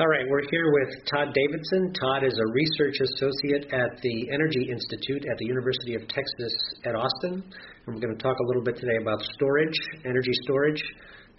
[0.00, 1.92] All right, we're here with Todd Davidson.
[1.92, 6.54] Todd is a research associate at the Energy Institute at the University of Texas
[6.86, 7.42] at Austin.
[7.42, 9.74] And we're going to talk a little bit today about storage,
[10.04, 10.80] energy storage.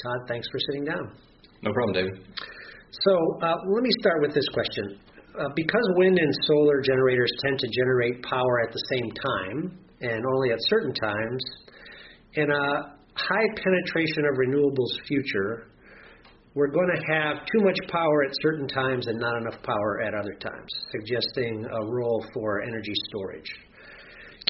[0.03, 1.07] Todd, thanks for sitting down.
[1.63, 2.19] No problem, David.
[3.07, 4.99] So uh, let me start with this question.
[5.39, 10.21] Uh, because wind and solar generators tend to generate power at the same time and
[10.35, 11.41] only at certain times,
[12.33, 12.67] in a
[13.15, 15.71] high penetration of renewables future,
[16.59, 20.13] we're going to have too much power at certain times and not enough power at
[20.13, 23.49] other times, suggesting a role for energy storage.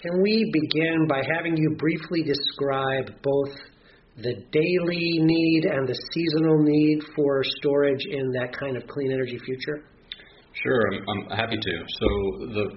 [0.01, 3.55] Can we begin by having you briefly describe both
[4.17, 9.37] the daily need and the seasonal need for storage in that kind of clean energy
[9.45, 9.83] future?
[10.53, 11.83] Sure, I'm, I'm happy to.
[11.99, 12.07] So
[12.55, 12.69] the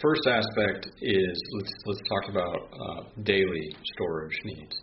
[0.00, 4.76] first aspect is let's let's talk about uh, daily storage needs.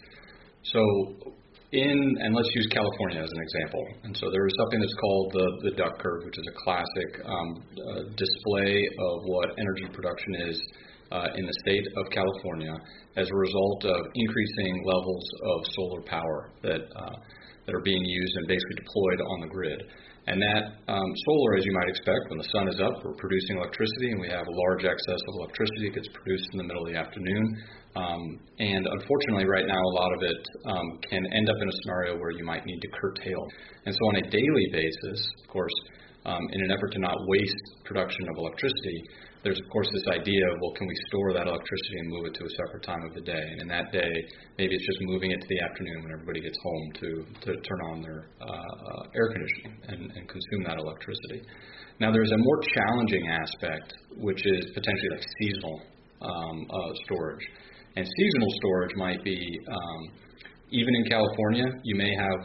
[0.62, 1.36] So
[1.72, 3.86] in and let's use California as an example.
[4.04, 7.10] And so there is something that's called the the duck curve, which is a classic
[7.26, 10.58] um, uh, display of what energy production is
[11.12, 12.74] uh, in the state of California
[13.18, 17.16] as a result of increasing levels of solar power that uh,
[17.66, 19.84] that are being used and basically deployed on the grid.
[20.30, 23.58] And that um, solar, as you might expect, when the sun is up, we're producing
[23.58, 26.86] electricity, and we have a large excess of electricity that gets produced in the middle
[26.86, 27.46] of the afternoon.
[27.98, 28.22] Um,
[28.62, 32.14] and unfortunately, right now, a lot of it um, can end up in a scenario
[32.22, 33.42] where you might need to curtail.
[33.90, 35.74] And so, on a daily basis, of course,
[36.30, 39.02] um, in an effort to not waste production of electricity,
[39.44, 42.34] there's of course this idea of well, can we store that electricity and move it
[42.36, 43.40] to a separate time of the day?
[43.40, 44.12] And in that day,
[44.58, 47.10] maybe it's just moving it to the afternoon when everybody gets home to
[47.48, 51.42] to turn on their uh, air conditioning and, and consume that electricity.
[52.00, 55.82] Now, there's a more challenging aspect, which is potentially like seasonal
[56.22, 57.46] um, uh, storage.
[57.96, 60.29] And seasonal storage might be um,
[60.72, 62.40] even in California, you may have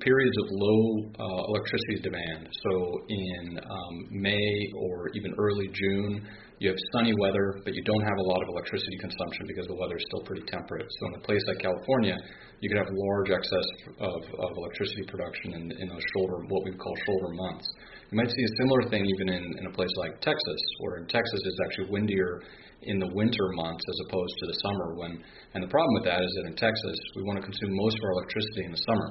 [0.00, 0.82] periods of low
[1.18, 2.48] uh, electricity demand.
[2.68, 6.26] So in um, May or even early June,
[6.58, 9.74] you have sunny weather, but you don't have a lot of electricity consumption because the
[9.74, 10.86] weather is still pretty temperate.
[11.00, 12.16] So in a place like California,
[12.60, 13.68] you could have large excess
[13.98, 17.66] of, of electricity production in, in those shoulder, what we call shoulder months.
[18.12, 21.08] You might see a similar thing even in, in a place like Texas, where in
[21.08, 22.42] Texas it's actually windier
[22.84, 25.22] in the winter months as opposed to the summer when
[25.54, 28.02] and the problem with that is that in Texas we want to consume most of
[28.04, 29.08] our electricity in the summer.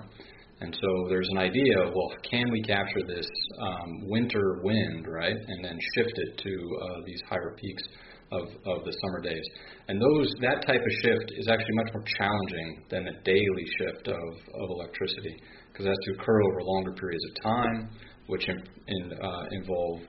[0.61, 3.25] And so there's an idea of well, can we capture this
[3.61, 7.83] um, winter wind, right, and then shift it to uh, these higher peaks
[8.31, 9.43] of, of the summer days.
[9.87, 14.07] And those that type of shift is actually much more challenging than a daily shift
[14.07, 15.35] of, of electricity
[15.71, 17.89] because it has to occur over longer periods of time,
[18.27, 18.57] which in,
[18.87, 19.99] in, uh, involve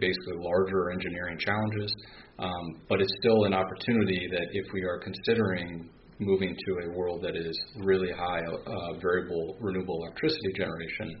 [0.00, 1.94] basically larger engineering challenges.
[2.38, 7.22] Um, but it's still an opportunity that if we are considering moving to a world
[7.22, 11.20] that is really high uh, variable renewable electricity generation,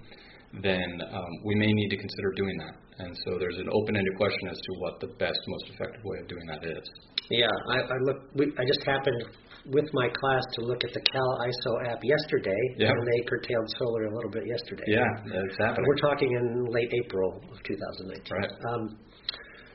[0.62, 2.74] then um, we may need to consider doing that.
[2.98, 6.28] And so there's an open-ended question as to what the best, most effective way of
[6.28, 6.84] doing that is.
[7.30, 8.18] Yeah, I, I look.
[8.34, 9.24] We, I just happened
[9.66, 12.90] with my class to look at the Cal ISO app yesterday, yep.
[12.90, 14.84] and they curtailed solar a little bit yesterday.
[14.86, 15.86] Yeah, that's happening.
[15.88, 18.22] We're talking in late April of 2019.
[18.30, 18.50] Right.
[18.70, 18.98] Um,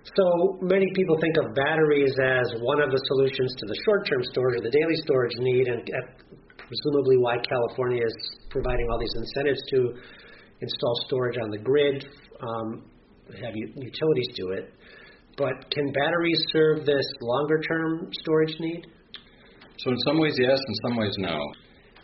[0.04, 4.60] so many people think of batteries as one of the solutions to the short-term storage
[4.60, 5.90] or the daily storage need, and
[6.58, 8.16] presumably why California is
[8.50, 9.94] providing all these incentives to
[10.62, 12.06] install storage on the grid,
[12.42, 12.84] um,
[13.42, 14.74] have utilities do it.
[15.38, 18.88] But can batteries serve this longer-term storage need?
[19.78, 20.60] So in some ways, yes.
[20.68, 21.40] In some ways, no.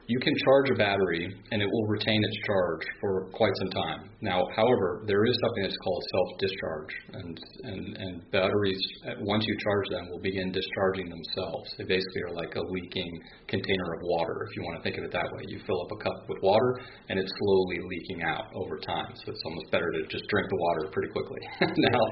[0.07, 4.09] You can charge a battery and it will retain its charge for quite some time.
[4.21, 8.77] Now, however, there is something that's called self-discharge, and and, and batteries,
[9.21, 11.73] once you charge them, will begin discharging themselves.
[11.77, 13.09] They basically are like a leaking
[13.47, 15.41] container of water, if you want to think of it that way.
[15.47, 19.09] You fill up a cup with water and it's slowly leaking out over time.
[19.25, 21.41] So it's almost better to just drink the water pretty quickly.
[21.89, 22.03] now.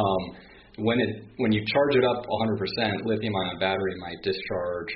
[0.00, 0.36] Um,
[0.78, 4.92] when it when you charge it up 100%, lithium-ion battery might discharge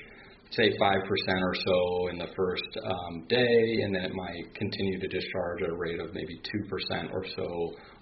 [0.50, 5.08] say 5% or so in the first um, day, and then it might continue to
[5.08, 6.40] discharge at a rate of maybe
[6.90, 7.46] 2% or so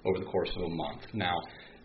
[0.07, 1.03] over the course of a month.
[1.13, 1.35] Now,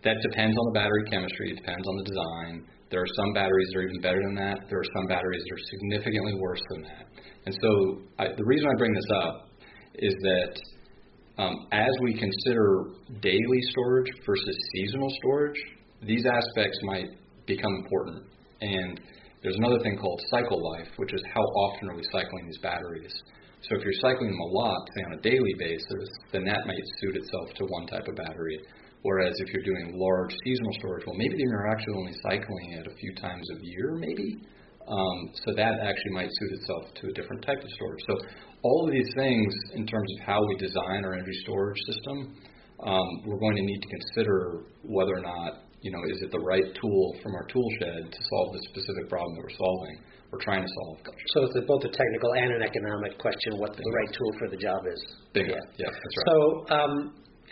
[0.04, 2.66] that depends on the battery chemistry, it depends on the design.
[2.90, 4.58] There are some batteries that are even better than that.
[4.68, 7.04] There are some batteries that are significantly worse than that.
[7.46, 7.70] And so,
[8.18, 9.48] I, the reason I bring this up
[9.96, 12.84] is that um, as we consider
[13.20, 15.60] daily storage versus seasonal storage,
[16.02, 17.08] these aspects might
[17.46, 18.24] become important.
[18.60, 19.00] And
[19.44, 23.12] there's another thing called cycle life, which is how often are we cycling these batteries.
[23.60, 26.80] So if you're cycling them a lot, say on a daily basis, then that might
[27.00, 28.58] suit itself to one type of battery.
[29.02, 32.96] Whereas if you're doing large seasonal storage, well, maybe you're actually only cycling it a
[32.96, 34.40] few times a year, maybe.
[34.88, 38.00] Um, so that actually might suit itself to a different type of storage.
[38.08, 38.24] So
[38.62, 42.32] all of these things, in terms of how we design our energy storage system,
[42.80, 46.40] um, we're going to need to consider whether or not you know is it the
[46.40, 49.96] right tool from our tool shed to solve the specific problem that we're solving
[50.32, 50.98] or trying to solve.
[51.36, 54.56] So it's both a technical and an economic question what the right tool for the
[54.56, 55.00] job is.
[55.32, 55.54] Bingo.
[55.78, 56.26] Yeah, that's right.
[56.26, 56.36] So
[56.74, 56.92] um,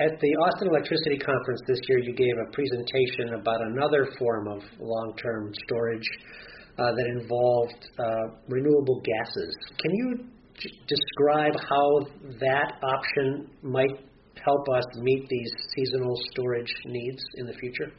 [0.01, 4.63] at the Austin Electricity Conference this year, you gave a presentation about another form of
[4.81, 6.09] long-term storage
[6.79, 9.55] uh, that involved uh, renewable gases.
[9.79, 10.09] Can you
[10.59, 12.01] j- describe how
[12.41, 13.95] that option might
[14.43, 17.93] help us meet these seasonal storage needs in the future?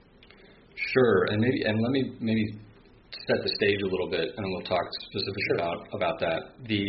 [0.76, 2.46] Sure, and maybe and let me maybe
[3.28, 5.56] set the stage a little bit, and we'll talk specifically sure.
[5.58, 6.42] about about that.
[6.68, 6.86] The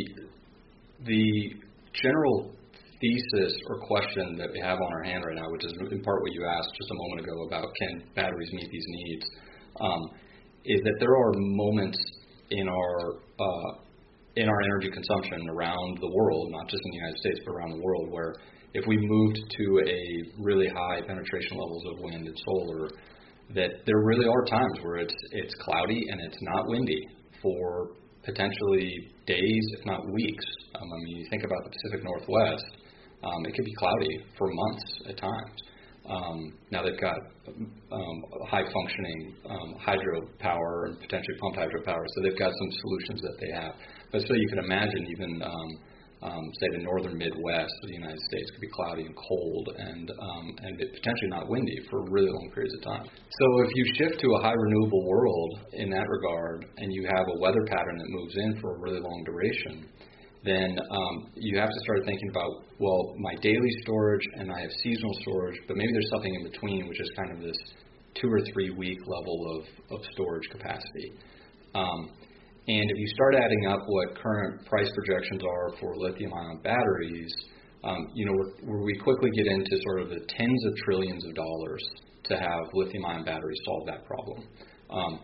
[1.05, 1.53] the
[1.93, 2.55] general
[3.01, 6.23] thesis or question that we have on our hand right now, which is in part
[6.23, 9.27] what you asked just a moment ago about can batteries meet these needs,
[9.81, 10.11] um,
[10.65, 11.99] is that there are moments
[12.51, 13.85] in our uh,
[14.37, 17.71] in our energy consumption around the world, not just in the United States, but around
[17.71, 18.35] the world, where
[18.75, 22.89] if we moved to a really high penetration levels of wind and solar,
[23.55, 27.07] that there really are times where it's it's cloudy and it's not windy
[27.43, 27.91] for
[28.25, 30.45] potentially days, if not weeks.
[30.75, 32.65] Um, I mean, you think about the Pacific Northwest,
[33.23, 35.61] um, it could be cloudy for months at times.
[36.09, 37.17] Um, now they've got
[37.49, 43.37] um, high functioning um, hydropower and potentially pumped hydropower, so they've got some solutions that
[43.41, 43.73] they have.
[44.13, 45.69] But so you can imagine even um,
[46.23, 50.11] um, say the northern Midwest of the United States could be cloudy and cold and
[50.11, 53.05] um, and potentially not windy for really long periods of time.
[53.05, 57.27] So if you shift to a high renewable world in that regard, and you have
[57.37, 59.89] a weather pattern that moves in for a really long duration,
[60.45, 64.71] then um, you have to start thinking about well, my daily storage and I have
[64.83, 67.57] seasonal storage, but maybe there's something in between, which is kind of this
[68.21, 71.13] two or three week level of, of storage capacity.
[71.75, 72.11] Um,
[72.67, 77.33] and if you start adding up what current price projections are for lithium-ion batteries,
[77.85, 78.33] um, you know,
[78.65, 81.85] where we quickly get into sort of the tens of trillions of dollars
[82.25, 84.49] to have lithium-ion batteries solve that problem.
[84.91, 85.21] Um,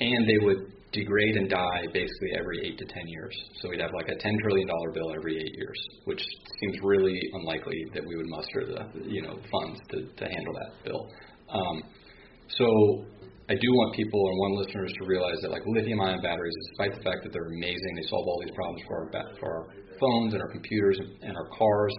[0.00, 3.36] and they would degrade and die basically every eight to ten years.
[3.60, 6.22] So we'd have like a ten trillion dollar bill every eight years, which
[6.60, 10.84] seems really unlikely that we would muster the you know funds to, to handle that
[10.84, 11.08] bill.
[11.52, 11.82] Um,
[12.48, 13.04] so
[13.50, 17.02] I do want people and one listeners to realize that like lithium-ion batteries, despite the
[17.02, 19.06] fact that they're amazing, they solve all these problems for our
[19.42, 19.64] for our
[19.98, 21.90] phones and our computers and our cars.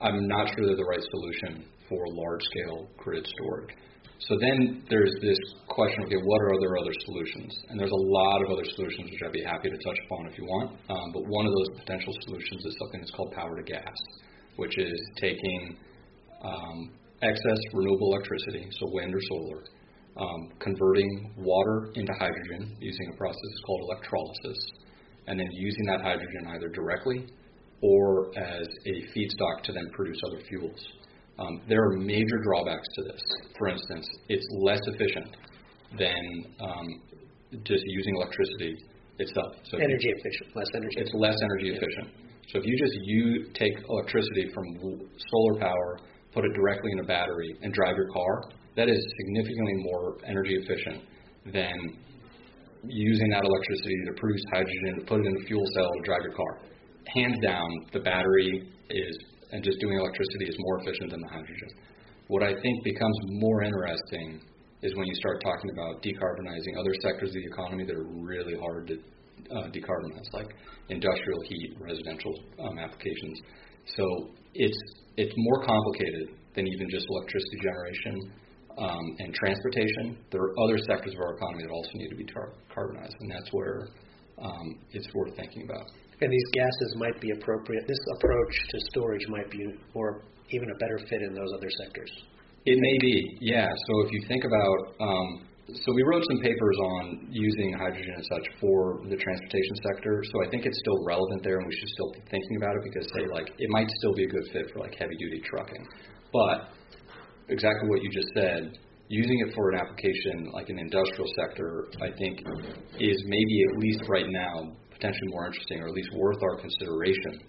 [0.00, 3.76] I'm not sure they're the right solution for large-scale grid storage.
[4.16, 5.36] So then there's this
[5.68, 7.52] question: Okay, what are there other solutions?
[7.68, 10.38] And there's a lot of other solutions which I'd be happy to touch upon if
[10.40, 10.72] you want.
[10.88, 13.98] Um, but one of those potential solutions is something that's called power to gas,
[14.56, 15.76] which is taking
[16.40, 19.60] um, excess renewable electricity, so wind or solar,
[20.16, 24.58] um, converting water into hydrogen using a process called electrolysis,
[25.26, 27.26] and then using that hydrogen either directly
[27.82, 30.88] or as a feedstock to then produce other fuels.
[31.38, 33.22] Um, there are major drawbacks to this.
[33.58, 35.36] For instance, it's less efficient
[35.98, 36.86] than um,
[37.64, 38.76] just using electricity
[39.18, 39.54] itself.
[39.70, 40.96] So energy you, efficient, less energy.
[40.96, 42.08] It's less energy efficient.
[42.52, 44.64] So if you just you take electricity from
[45.30, 45.98] solar power,
[46.32, 48.42] put it directly in a battery, and drive your car,
[48.76, 51.02] that is significantly more energy efficient
[51.52, 51.76] than
[52.86, 56.22] using that electricity to produce hydrogen, to put it in a fuel cell to drive
[56.22, 56.60] your car.
[57.14, 59.18] Hands down, the battery is,
[59.52, 61.70] and just doing electricity is more efficient than the hydrogen.
[62.28, 64.40] What I think becomes more interesting
[64.82, 68.56] is when you start talking about decarbonizing other sectors of the economy that are really
[68.58, 70.48] hard to uh, decarbonize, like
[70.88, 73.40] industrial heat, residential um, applications.
[73.96, 74.78] So it's
[75.16, 78.32] it's more complicated than even just electricity generation
[78.78, 82.24] um, and transportation, there are other sectors of our economy that also need to be
[82.24, 83.88] tar- carbonized, and that's where
[84.42, 85.86] um, it's worth thinking about.
[86.20, 87.86] And these gases might be appropriate.
[87.86, 89.58] This approach to storage might be
[89.94, 92.10] or even a better fit in those other sectors.
[92.66, 93.68] It may be, yeah.
[93.68, 98.24] So if you think about, um, so we wrote some papers on using hydrogen and
[98.24, 100.22] such for the transportation sector.
[100.32, 102.82] So I think it's still relevant there, and we should still be thinking about it
[102.84, 105.86] because, say, like it might still be a good fit for like heavy duty trucking.
[106.32, 106.72] But
[107.48, 112.10] exactly what you just said, using it for an application like an industrial sector, I
[112.18, 112.40] think,
[112.98, 117.40] is maybe at least right now potentially more interesting, or at least worth our consideration,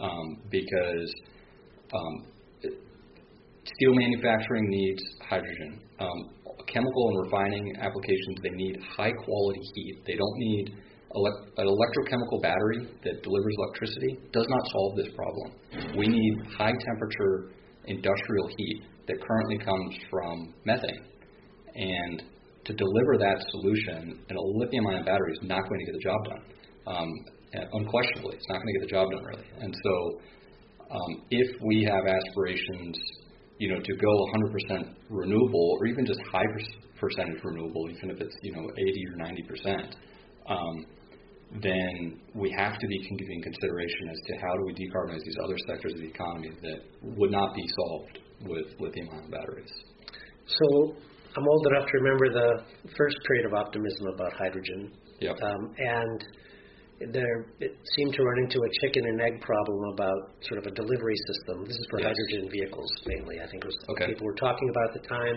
[0.00, 1.14] um, because
[1.92, 2.26] um,
[3.64, 5.80] steel manufacturing needs hydrogen.
[6.00, 6.30] Um,
[6.68, 10.02] chemical and refining applications they need high quality heat.
[10.06, 10.74] They don't need
[11.14, 14.18] an electrochemical battery that delivers electricity.
[14.32, 15.52] Does not solve this problem.
[15.98, 17.52] We need high temperature
[17.86, 21.04] industrial heat that currently comes from methane.
[21.74, 22.22] And
[22.64, 26.24] to deliver that solution, a lithium ion battery is not going to get the job
[26.24, 26.42] done.
[26.86, 27.08] Um,
[27.72, 29.46] unquestionably, it's not going to get the job done really.
[29.60, 30.20] And so,
[30.90, 32.96] um, if we have aspirations
[33.62, 34.12] you know, to go
[34.72, 36.42] 100% renewable or even just high
[36.98, 39.96] percentage renewable, even if it's you know 80 or 90 percent,
[40.48, 40.84] um,
[41.60, 45.56] then we have to be giving consideration as to how do we decarbonize these other
[45.66, 49.72] sectors of the economy that would not be solved with lithium-ion batteries.
[50.46, 50.96] So
[51.36, 52.64] I'm old enough to remember the
[52.96, 54.92] first period of optimism about hydrogen.
[55.20, 55.36] Yep.
[55.42, 56.24] Um, and
[57.10, 60.74] there it seemed to run into a chicken and egg problem about sort of a
[60.74, 61.64] delivery system.
[61.64, 62.14] This is for yes.
[62.14, 63.40] hydrogen vehicles mainly.
[63.40, 64.06] I think was okay.
[64.06, 65.36] people were talking about at the time.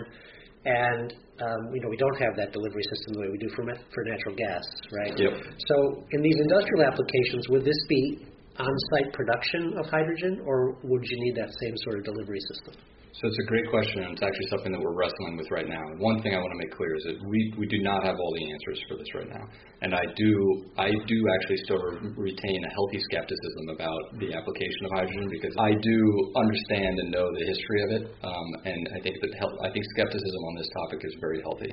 [0.66, 3.62] And um, you know we don't have that delivery system the way we do for
[3.62, 4.64] for natural gas,
[4.98, 5.14] right?
[5.14, 5.32] Yep.
[5.70, 8.26] So in these industrial applications, would this be
[8.58, 12.74] on-site production of hydrogen, or would you need that same sort of delivery system?
[13.16, 15.80] So it's a great question, and it's actually something that we're wrestling with right now.
[15.80, 18.12] And one thing I want to make clear is that we, we do not have
[18.12, 19.40] all the answers for this right now.
[19.80, 21.80] And I do I do actually still
[22.12, 25.96] retain a healthy skepticism about the application of hydrogen because I do
[26.36, 29.84] understand and know the history of it, um, and I think that help, I think
[29.96, 31.72] skepticism on this topic is very healthy.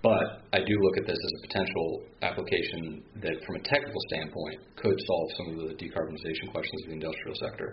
[0.00, 1.88] But I do look at this as a potential
[2.24, 6.96] application that, from a technical standpoint, could solve some of the decarbonization questions of the
[6.96, 7.68] industrial sector.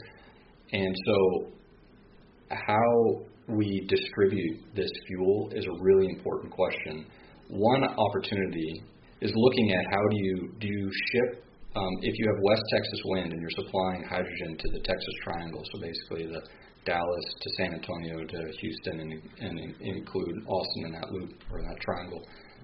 [0.73, 1.15] And so
[2.49, 7.05] how we distribute this fuel is a really important question.
[7.49, 8.83] One opportunity
[9.21, 13.01] is looking at how do you do you ship um, if you have West Texas
[13.05, 16.41] wind and you're supplying hydrogen to the Texas Triangle, so basically the
[16.85, 21.77] Dallas to San Antonio to Houston and, and include Austin in that loop or that
[21.81, 22.21] triangle.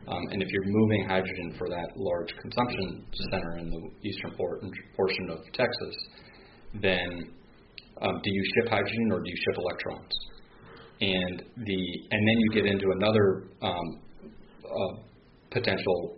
[0.07, 4.31] Um, and if you're moving hydrogen for that large consumption center in the eastern
[4.95, 5.95] portion of Texas,
[6.81, 7.33] then
[8.01, 10.13] um, do you ship hydrogen or do you ship electrons?
[11.01, 11.81] And the
[12.11, 13.87] and then you get into another um,
[14.65, 14.93] uh,
[15.49, 16.17] potential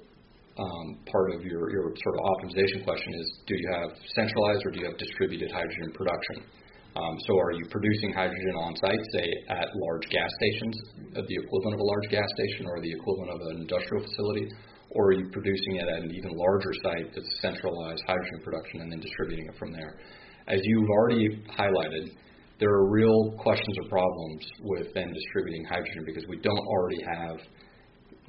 [0.59, 4.71] um, part of your, your sort of optimization question is do you have centralized or
[4.71, 6.45] do you have distributed hydrogen production?
[6.93, 10.77] Um, so are you producing hydrogen on site, say at large gas stations,
[11.13, 14.45] the equivalent of a large gas station or the equivalent of an industrial facility,
[14.91, 18.91] or are you producing it at an even larger site that's centralized hydrogen production and
[18.91, 19.97] then distributing it from there?
[20.47, 22.11] As you've already highlighted,
[22.59, 27.37] there are real questions or problems with then distributing hydrogen because we don't already have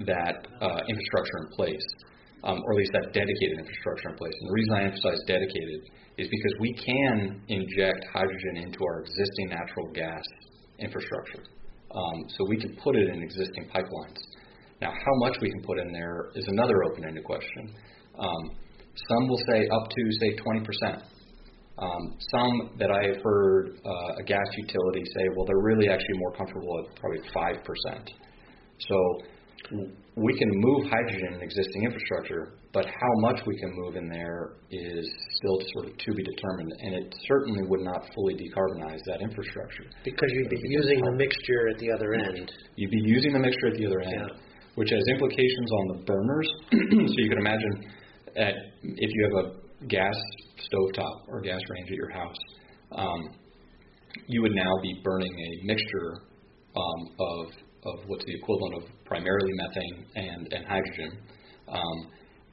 [0.07, 1.87] that uh, infrastructure in place,
[2.43, 4.35] um, or at least that dedicated infrastructure in place.
[4.41, 5.81] And the reason I emphasize dedicated
[6.19, 10.23] is because we can inject hydrogen into our existing natural gas
[10.79, 11.43] infrastructure.
[11.95, 14.19] Um, so we can put it in existing pipelines.
[14.81, 17.75] Now, how much we can put in there is another open-ended question.
[18.19, 18.51] Um,
[19.09, 21.03] some will say up to, say, 20 percent.
[21.85, 26.19] Um, some that I have heard uh, a gas utility say, well, they're really actually
[26.19, 28.09] more comfortable at probably 5%.
[28.79, 28.97] So
[30.17, 34.53] we can move hydrogen in existing infrastructure, but how much we can move in there
[34.71, 39.21] is still sort of to be determined, and it certainly would not fully decarbonize that
[39.21, 39.85] infrastructure.
[40.05, 42.53] Because you'd be using the mixture at the other end.
[42.77, 44.41] You'd be using the mixture at the other end, yeah.
[44.77, 46.49] which has implications on the burners.
[46.73, 47.73] so you can imagine
[48.37, 50.17] at, if you have a gas
[50.71, 52.37] stovetop or gas range at your house,
[52.93, 53.21] um,
[54.27, 56.23] you would now be burning a mixture
[56.77, 57.47] um, of
[57.87, 61.19] of what's the equivalent of primarily methane and and hydrogen,
[61.69, 62.11] um,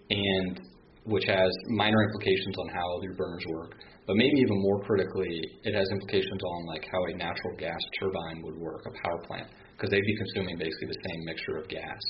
[0.10, 0.62] and
[1.06, 3.76] which has minor implications on how your burners work.
[4.08, 8.42] But maybe even more critically, it has implications on like how a natural gas turbine
[8.44, 12.02] would work, a power plant, because they'd be consuming basically the same mixture of gas,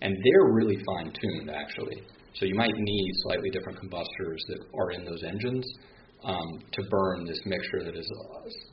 [0.00, 2.02] and they're really fine tuned actually.
[2.34, 5.66] So you might need slightly different combustors that are in those engines
[6.24, 8.10] um, to burn this mixture that is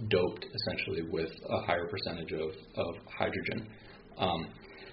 [0.10, 3.68] doped essentially with a higher percentage of, of hydrogen.
[4.18, 4.48] Um,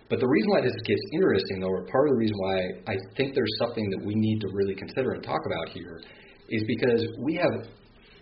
[0.09, 2.97] but the reason why this gets interesting, though, or part of the reason why I
[3.17, 6.01] think there's something that we need to really consider and talk about here,
[6.49, 7.67] is because we have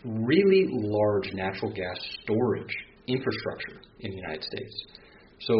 [0.04, 2.74] really large natural gas storage
[3.08, 4.84] infrastructure in the United States.
[5.40, 5.54] So,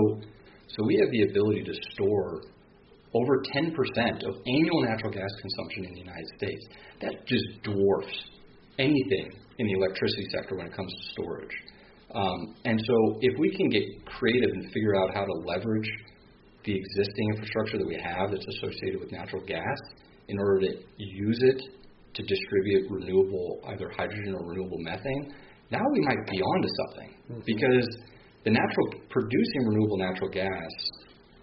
[0.69, 2.43] so we have the ability to store
[3.15, 3.75] over 10%
[4.25, 6.67] of annual natural gas consumption in the United States.
[7.01, 8.31] That just dwarfs
[8.79, 11.57] anything in the electricity sector when it comes to storage.
[12.15, 15.89] Um, and so, if we can get creative and figure out how to leverage
[16.65, 19.79] the existing infrastructure that we have that's associated with natural gas
[20.29, 21.63] in order to use it
[22.15, 25.33] to distribute renewable, either hydrogen or renewable methane,
[25.71, 27.17] now we might be onto something.
[27.31, 27.41] Mm-hmm.
[27.47, 27.89] Because
[28.45, 30.73] the natural producing renewable natural gas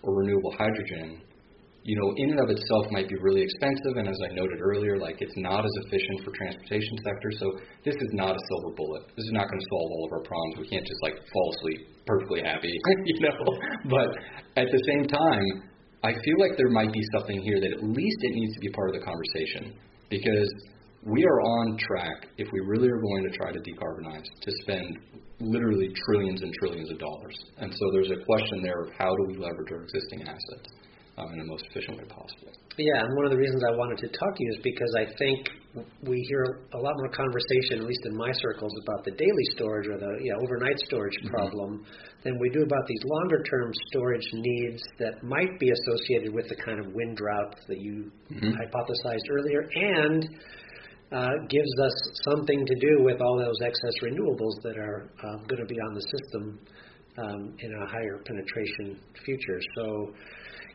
[0.03, 1.21] or renewable hydrogen
[1.83, 4.99] you know, in and of itself might be really expensive, and as I noted earlier,
[4.99, 7.29] like it's not as efficient for transportation sector.
[7.39, 7.45] So
[7.85, 9.07] this is not a silver bullet.
[9.15, 10.59] This is not going to solve all of our problems.
[10.59, 12.73] We can't just like fall asleep perfectly happy,
[13.05, 13.39] you know.
[13.85, 14.09] But
[14.57, 15.69] at the same time,
[16.03, 18.69] I feel like there might be something here that at least it needs to be
[18.69, 19.77] part of the conversation
[20.09, 20.51] because
[21.03, 24.99] we are on track if we really are going to try to decarbonize to spend
[25.39, 27.35] literally trillions and trillions of dollars.
[27.57, 30.67] And so there's a question there of how do we leverage our existing assets
[31.19, 32.51] um, in the most efficient way possible.
[32.77, 35.05] Yeah, and one of the reasons I wanted to talk to you is because I
[35.19, 35.49] think
[36.07, 39.87] we hear a lot more conversation, at least in my circles, about the daily storage
[39.87, 41.35] or the yeah, overnight storage mm-hmm.
[41.35, 41.85] problem
[42.23, 46.55] than we do about these longer term storage needs that might be associated with the
[46.55, 48.55] kind of wind drought that you mm-hmm.
[48.55, 50.29] hypothesized earlier and
[51.11, 51.95] uh, gives us
[52.29, 55.93] something to do with all those excess renewables that are uh, going to be on
[55.93, 56.59] the system
[57.17, 59.59] um, in a higher penetration future.
[59.75, 60.13] So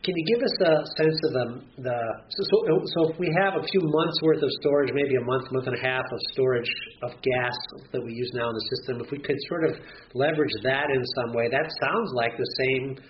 [0.04, 1.46] can you give us a sense of the,
[1.80, 5.24] the so, so, so if we have a few months worth of storage, maybe a
[5.24, 6.68] month, month and a half of storage
[7.02, 7.56] of gas
[7.92, 9.80] that we use now in the system, if we could sort of
[10.12, 13.00] leverage that in some way, that sounds like the same,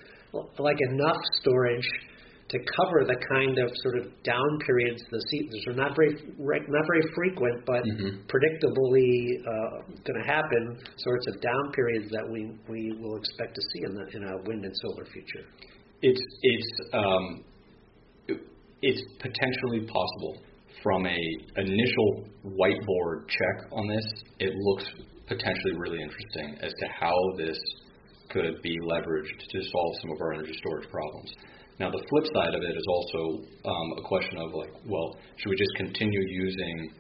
[0.59, 1.89] like enough storage
[2.55, 5.03] to cover the kind of sort of down periods.
[5.11, 8.23] The seasons are not very not very frequent, but mm-hmm.
[8.31, 9.11] predictably
[9.43, 10.79] uh, going to happen.
[10.99, 14.37] Sorts of down periods that we we will expect to see in the in a
[14.47, 15.43] wind and solar future.
[16.07, 17.45] It's it's um,
[18.83, 20.37] it's potentially possible
[20.83, 21.21] from a
[21.57, 24.05] initial whiteboard check on this.
[24.39, 24.85] It looks
[25.27, 27.59] potentially really interesting as to how this
[28.29, 31.33] could be leveraged to solve some of our energy storage problems.
[31.81, 35.49] Now, the flip side of it is also um, a question of like, well, should
[35.49, 36.93] we just continue using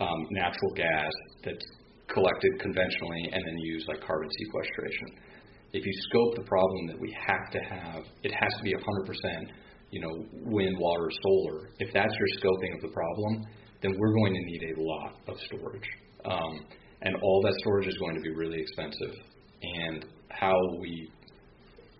[0.00, 1.12] um, natural gas
[1.44, 1.64] that's
[2.12, 5.31] collected conventionally and then use like carbon sequestration?
[5.72, 9.48] If you scope the problem that we have to have, it has to be 100%,
[9.90, 11.68] you know, wind, water, solar.
[11.78, 13.44] If that's your scoping of the problem,
[13.82, 15.88] then we're going to need a lot of storage.
[16.24, 16.66] Um,
[17.02, 19.14] and all that storage is going to be really expensive.
[19.62, 21.10] And how we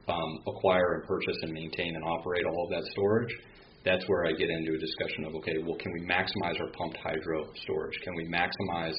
[0.09, 3.35] um, acquire and purchase and maintain and operate all of that storage,
[3.85, 6.99] that's where I get into a discussion of okay, well, can we maximize our pumped
[6.99, 7.99] hydro storage?
[8.05, 8.95] Can we maximize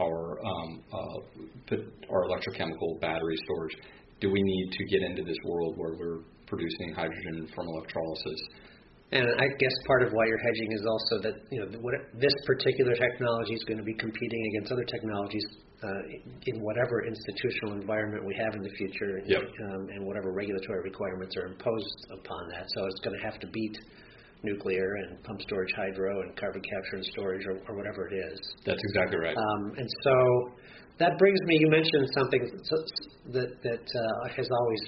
[0.00, 1.76] our um, uh,
[2.10, 3.76] our electrochemical battery storage?
[4.20, 8.40] Do we need to get into this world where we're producing hydrogen from electrolysis?
[9.10, 12.34] And I guess part of why you're hedging is also that you know what, this
[12.44, 15.44] particular technology is going to be competing against other technologies
[15.82, 16.02] uh,
[16.44, 19.40] in whatever institutional environment we have in the future, yep.
[19.40, 22.66] um, and whatever regulatory requirements are imposed upon that.
[22.74, 23.78] So it's going to have to beat
[24.42, 28.38] nuclear and pump storage hydro and carbon capture and storage or, or whatever it is.
[28.64, 29.36] That's exactly right.
[29.36, 30.52] Um, and so
[30.98, 31.58] that brings me.
[31.58, 32.42] You mentioned something
[33.32, 34.80] that that uh, has always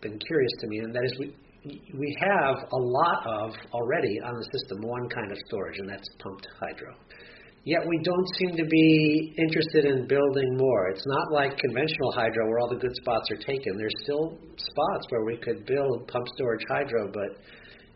[0.00, 4.34] been curious to me, and that is we we have a lot of already on
[4.34, 6.94] the system one kind of storage, and that's pumped hydro.
[7.64, 10.88] Yet we don't seem to be interested in building more.
[10.88, 13.76] It's not like conventional hydro where all the good spots are taken.
[13.76, 17.36] There's still spots where we could build pump storage hydro, but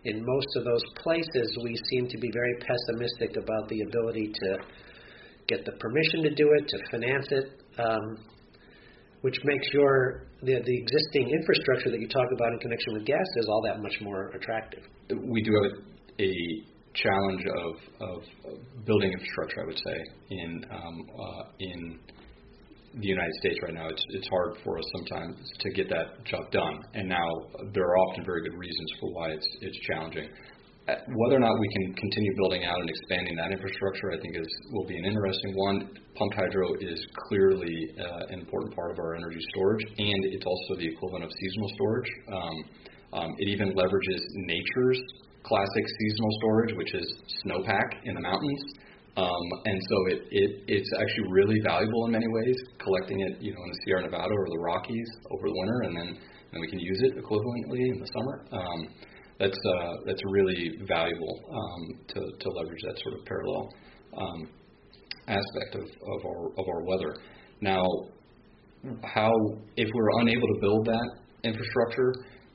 [0.04, 4.58] in most of those places we seem to be very pessimistic about the ability to
[5.48, 7.46] get the permission to do it, to finance it,
[7.78, 8.18] um,
[9.22, 13.26] which makes your the, the existing infrastructure that you talk about in connection with gas
[13.36, 14.82] is all that much more attractive.
[15.10, 16.32] We do have a a
[16.94, 18.22] challenge of, of
[18.86, 21.98] building infrastructure, I would say, in um, uh, in
[23.00, 23.88] the United States right now.
[23.88, 27.28] It's it's hard for us sometimes to get that job done, and now
[27.72, 30.28] there are often very good reasons for why it's it's challenging
[30.86, 34.48] whether or not we can continue building out and expanding that infrastructure, I think is
[34.72, 35.88] will be an interesting one.
[36.14, 40.76] Pumped hydro is clearly uh, an important part of our energy storage, and it's also
[40.76, 42.10] the equivalent of seasonal storage.
[42.28, 42.56] Um,
[43.14, 45.00] um, it even leverages nature's
[45.44, 47.06] classic seasonal storage, which is
[47.44, 48.62] snowpack in the mountains.
[49.16, 53.52] Um, and so it, it it's actually really valuable in many ways, collecting it you
[53.52, 56.18] know in the Sierra Nevada or the Rockies over the winter, and then
[56.52, 58.44] then we can use it equivalently in the summer.
[58.52, 58.88] Um,
[59.38, 63.68] that's uh, that's really valuable um, to, to leverage that sort of parallel
[64.16, 64.48] um,
[65.28, 67.14] aspect of, of our of our weather.
[67.60, 67.84] Now,
[69.02, 69.30] how
[69.76, 71.10] if we're unable to build that
[71.44, 72.14] infrastructure,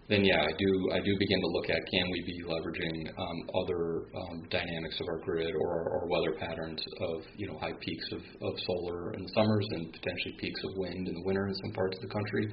[0.09, 3.37] then yeah, I do I do begin to look at can we be leveraging um,
[3.61, 8.21] other um, dynamics of our grid or weather patterns of you know high peaks of,
[8.41, 11.71] of solar in the summers and potentially peaks of wind in the winter in some
[11.73, 12.45] parts of the country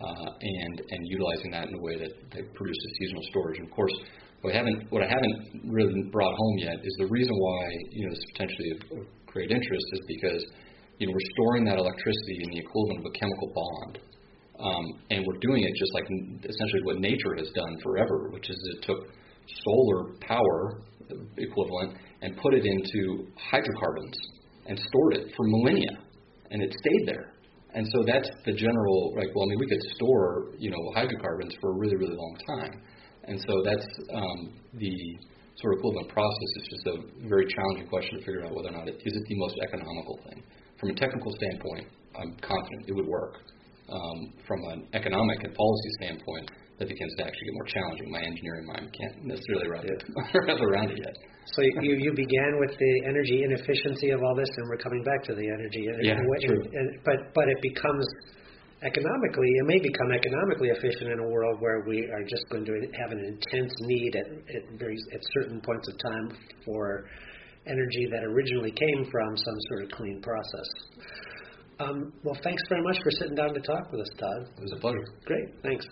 [0.00, 3.58] uh, and and utilizing that in a way that, that produces seasonal storage.
[3.58, 3.94] And of course,
[4.42, 8.04] what I haven't what I haven't really brought home yet is the reason why you
[8.04, 10.44] know this is potentially of, of great interest is because
[10.98, 13.98] you know we're storing that electricity in the equivalent of a chemical bond.
[14.58, 16.04] Um, and we're doing it just like
[16.42, 19.06] essentially what nature has done forever, which is it took
[19.64, 20.82] solar power
[21.36, 24.16] equivalent and put it into hydrocarbons
[24.66, 25.90] and stored it for millennia,
[26.50, 27.32] and it stayed there.
[27.74, 31.54] And so that's the general, like, well, I mean, we could store, you know, hydrocarbons
[31.60, 32.82] for a really, really long time.
[33.24, 34.94] And so that's um, the
[35.60, 36.48] sort of equivalent process.
[36.56, 39.22] It's just a very challenging question to figure out whether or not it is it
[39.28, 40.42] the most economical thing.
[40.80, 43.36] From a technical standpoint, I'm confident it would work.
[43.88, 48.06] Um, from an economic and policy standpoint, that begins to actually get more challenging.
[48.12, 50.00] My engineering mind can't necessarily wrap, it,
[50.46, 51.16] wrap around it yet.
[51.56, 55.24] So you you began with the energy inefficiency of all this, and we're coming back
[55.24, 55.88] to the energy.
[56.04, 56.62] Yeah, and, true.
[56.70, 58.06] And, but but it becomes
[58.82, 62.72] economically, it may become economically efficient in a world where we are just going to
[63.02, 67.08] have an intense need at at, very, at certain points of time for
[67.66, 70.68] energy that originally came from some sort of clean process.
[71.80, 74.48] Um, well, thanks very much for sitting down to talk with us, Todd.
[74.56, 75.04] It was a pleasure.
[75.24, 75.86] Great, thanks.